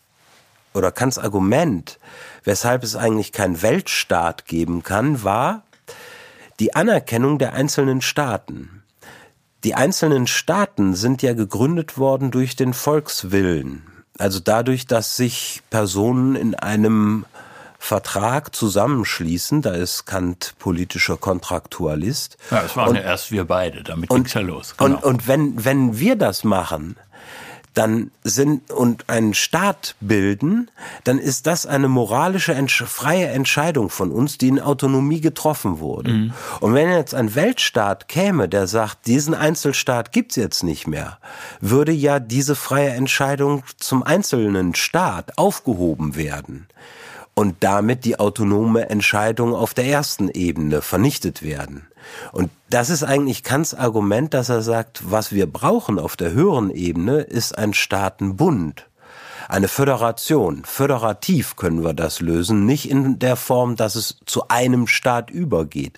oder 0.80 0.92
Kants 0.92 1.20
Argument, 1.20 2.00
weshalb 2.44 2.84
es 2.84 2.96
eigentlich 2.96 3.32
keinen 3.32 3.62
Weltstaat 3.62 4.48
geben 4.48 4.82
kann, 4.82 5.24
war 5.24 5.64
die 6.60 6.76
Anerkennung 6.76 7.38
der 7.38 7.54
einzelnen 7.54 8.02
Staaten. 8.02 8.84
Die 9.64 9.76
einzelnen 9.76 10.26
Staaten 10.26 10.96
sind 10.96 11.22
ja 11.22 11.34
gegründet 11.34 11.98
worden 11.98 12.32
durch 12.32 12.56
den 12.56 12.74
Volkswillen, 12.74 13.84
also 14.18 14.40
dadurch, 14.40 14.86
dass 14.88 15.16
sich 15.16 15.62
Personen 15.70 16.36
in 16.36 16.56
einem 16.56 17.26
Vertrag 17.78 18.54
zusammenschließen, 18.54 19.62
da 19.62 19.72
ist 19.72 20.06
Kant 20.06 20.56
politischer 20.60 21.16
Kontraktualist. 21.16 22.38
Ja, 22.52 22.64
es 22.64 22.76
waren 22.76 22.90
und, 22.90 22.96
ja 22.96 23.02
erst 23.02 23.32
wir 23.32 23.46
beide, 23.46 23.84
damit 23.84 24.10
ging's 24.10 24.34
ja 24.34 24.42
los. 24.42 24.76
Genau. 24.78 24.98
Und, 24.98 25.04
und 25.04 25.28
wenn, 25.30 25.64
wenn 25.64 25.98
wir 25.98 26.18
das 26.18 26.44
machen, 26.44 26.98
dann 27.74 28.12
sind 28.24 28.72
und 28.72 29.10
einen 29.10 29.34
Staat 29.34 29.96
bilden, 30.00 30.70
dann 31.04 31.20
ist 31.20 31.48
das 31.48 31.66
eine 31.66 31.88
moralische 31.88 32.56
freie 32.88 33.28
Entscheidung 33.28 33.90
von 33.90 34.12
uns, 34.12 34.38
die 34.38 34.50
in 34.50 34.60
Autonomie 34.60 35.22
getroffen 35.22 35.80
wurde. 35.80 36.12
Mhm. 36.12 36.34
Und 36.60 36.74
wenn 36.74 36.90
jetzt 36.90 37.14
ein 37.14 37.36
Weltstaat 37.36 38.08
käme, 38.08 38.50
der 38.50 38.68
sagt, 38.68 39.08
diesen 39.08 39.34
Einzelstaat 39.34 40.12
gibt's 40.12 40.36
jetzt 40.36 40.64
nicht 40.64 40.88
mehr, 40.88 41.20
würde 41.62 41.92
ja 41.92 42.20
diese 42.20 42.56
freie 42.56 42.90
Entscheidung 42.90 43.64
zum 43.78 44.04
einzelnen 44.04 44.76
Staat 44.76 45.38
aufgehoben 45.38 46.16
werden 46.16 46.68
und 47.40 47.56
damit 47.62 48.04
die 48.04 48.20
autonome 48.20 48.90
Entscheidung 48.90 49.56
auf 49.56 49.74
der 49.74 49.86
ersten 49.86 50.28
Ebene 50.28 50.82
vernichtet 50.82 51.42
werden. 51.42 51.88
Und 52.34 52.50
das 52.70 52.90
ist 52.90 53.04
eigentlich 53.04 53.44
Kants 53.44 53.74
Argument, 53.74 54.34
dass 54.34 54.50
er 54.50 54.62
sagt, 54.62 55.10
was 55.10 55.32
wir 55.32 55.50
brauchen 55.50 56.00
auf 56.00 56.18
der 56.18 56.34
höheren 56.34 56.70
Ebene 56.70 57.22
ist 57.22 57.58
ein 57.58 57.74
Staatenbund. 57.74 58.88
Eine 59.48 59.70
Föderation. 59.70 60.64
Föderativ 60.66 61.56
können 61.56 61.82
wir 61.82 61.94
das 61.94 62.20
lösen, 62.20 62.66
nicht 62.66 62.90
in 62.90 63.20
der 63.20 63.38
Form, 63.38 63.78
dass 63.78 63.96
es 63.96 64.18
zu 64.26 64.50
einem 64.50 64.86
Staat 64.86 65.32
übergeht. 65.32 65.98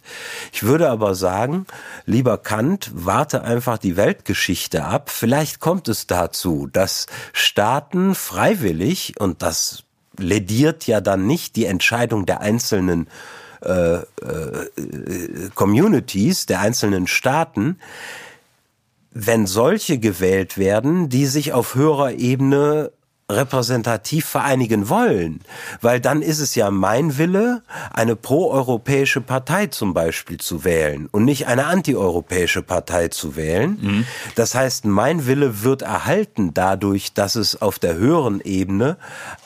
Ich 0.53 0.61
würde 0.61 0.91
aber 0.91 1.15
sagen, 1.15 1.65
lieber 2.05 2.37
Kant, 2.37 2.91
warte 2.93 3.41
einfach 3.41 3.79
die 3.79 3.97
Weltgeschichte 3.97 4.85
ab. 4.85 5.09
Vielleicht 5.09 5.59
kommt 5.59 5.87
es 5.87 6.05
dazu, 6.05 6.69
dass 6.71 7.07
Staaten 7.33 8.13
freiwillig, 8.13 9.15
und 9.19 9.41
das 9.41 9.85
lediert 10.17 10.87
ja 10.87 11.01
dann 11.01 11.27
nicht 11.27 11.55
die 11.55 11.65
Entscheidung 11.65 12.25
der 12.25 12.41
einzelnen 12.41 13.07
äh, 13.63 13.95
äh, 13.95 14.03
Communities, 15.53 16.45
der 16.45 16.61
einzelnen 16.61 17.07
Staaten, 17.07 17.77
wenn 19.11 19.45
solche 19.45 19.99
gewählt 19.99 20.57
werden, 20.57 21.09
die 21.09 21.25
sich 21.25 21.53
auf 21.53 21.75
höherer 21.75 22.13
Ebene 22.13 22.91
repräsentativ 23.35 24.25
vereinigen 24.25 24.89
wollen, 24.89 25.41
weil 25.81 25.99
dann 25.99 26.21
ist 26.21 26.39
es 26.39 26.55
ja 26.55 26.71
mein 26.71 27.17
Wille, 27.17 27.63
eine 27.91 28.15
proeuropäische 28.15 29.21
Partei 29.21 29.67
zum 29.67 29.93
Beispiel 29.93 30.37
zu 30.37 30.63
wählen 30.63 31.07
und 31.11 31.25
nicht 31.25 31.47
eine 31.47 31.65
antieuropäische 31.65 32.61
Partei 32.61 33.07
zu 33.07 33.35
wählen. 33.35 33.77
Mhm. 33.81 34.05
Das 34.35 34.55
heißt, 34.55 34.85
mein 34.85 35.25
Wille 35.25 35.63
wird 35.63 35.81
erhalten 35.81 36.53
dadurch, 36.53 37.13
dass 37.13 37.35
es 37.35 37.61
auf 37.61 37.79
der 37.79 37.95
höheren 37.95 38.41
Ebene 38.41 38.97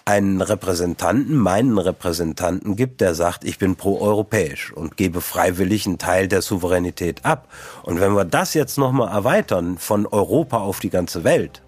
einen 0.05 0.41
Repräsentanten, 0.41 1.35
meinen 1.35 1.77
Repräsentanten 1.77 2.75
gibt, 2.75 3.01
der 3.01 3.15
sagt, 3.15 3.43
ich 3.43 3.57
bin 3.57 3.75
proeuropäisch 3.75 4.71
und 4.71 4.97
gebe 4.97 5.19
freiwillig 5.19 5.87
einen 5.87 5.97
Teil 5.97 6.27
der 6.27 6.41
Souveränität 6.41 7.25
ab. 7.25 7.47
Und 7.83 7.99
wenn 7.99 8.13
wir 8.13 8.25
das 8.25 8.53
jetzt 8.53 8.77
nochmal 8.77 9.11
erweitern 9.11 9.77
von 9.79 10.05
Europa 10.05 10.57
auf 10.57 10.79
die 10.79 10.91
ganze 10.91 11.23
Welt, 11.23 11.61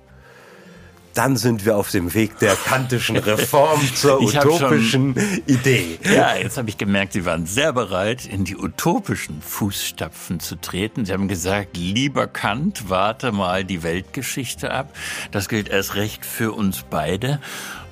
dann 1.18 1.36
sind 1.36 1.66
wir 1.66 1.78
auf 1.78 1.90
dem 1.90 2.14
Weg 2.14 2.38
der 2.38 2.56
kantischen 2.56 3.18
Reform 3.18 3.82
zur 3.96 4.22
utopischen 4.22 5.16
schon, 5.16 5.42
Idee. 5.48 5.98
Ja, 6.04 6.36
jetzt 6.36 6.58
habe 6.58 6.70
ich 6.70 6.78
gemerkt, 6.78 7.14
Sie 7.14 7.26
waren 7.26 7.48
sehr 7.48 7.74
bereit, 7.74 8.28
in 8.28 8.46
die 8.46 8.56
utopischen 8.56 9.42
Fußstapfen 9.42 10.40
zu 10.40 10.58
treten. 10.58 11.06
Sie 11.06 11.14
haben 11.14 11.28
gesagt, 11.28 11.76
lieber 11.76 12.28
Kant, 12.28 12.90
warte 12.90 13.32
mal 13.32 13.66
die 13.66 13.82
Weltgeschichte 13.82 14.72
ab. 14.72 14.94
Das 15.32 15.50
gilt 15.50 15.70
erst 15.70 15.96
recht 15.96 16.24
für 16.24 16.52
uns 16.52 16.84
beide. 16.88 17.40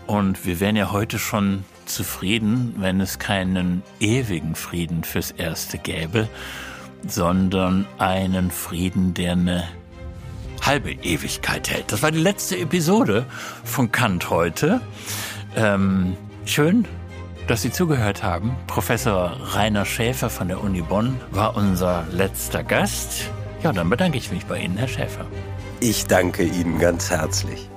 Und 0.05 0.45
wir 0.45 0.59
wären 0.59 0.75
ja 0.75 0.91
heute 0.91 1.17
schon 1.17 1.63
zufrieden, 1.87 2.75
wenn 2.77 3.01
es 3.01 3.17
keinen 3.17 3.81
ewigen 3.99 4.53
Frieden 4.53 5.03
fürs 5.03 5.31
Erste 5.31 5.79
gäbe, 5.79 6.27
sondern 7.07 7.87
einen 7.97 8.51
Frieden, 8.51 9.15
der 9.15 9.31
eine 9.31 9.63
halbe 10.65 10.91
Ewigkeit 10.91 11.69
hält. 11.69 11.91
Das 11.91 12.01
war 12.01 12.11
die 12.11 12.19
letzte 12.19 12.57
Episode 12.57 13.25
von 13.63 13.91
Kant 13.91 14.29
heute. 14.29 14.81
Ähm, 15.55 16.15
schön, 16.45 16.85
dass 17.47 17.61
Sie 17.61 17.71
zugehört 17.71 18.23
haben. 18.23 18.55
Professor 18.67 19.37
Rainer 19.53 19.85
Schäfer 19.85 20.29
von 20.29 20.47
der 20.47 20.63
Uni 20.63 20.81
Bonn 20.81 21.19
war 21.31 21.55
unser 21.55 22.05
letzter 22.11 22.63
Gast. 22.63 23.29
Ja, 23.63 23.71
dann 23.71 23.89
bedanke 23.89 24.17
ich 24.17 24.31
mich 24.31 24.45
bei 24.45 24.59
Ihnen, 24.59 24.77
Herr 24.77 24.87
Schäfer. 24.87 25.25
Ich 25.79 26.05
danke 26.05 26.43
Ihnen 26.43 26.79
ganz 26.79 27.09
herzlich. 27.09 27.69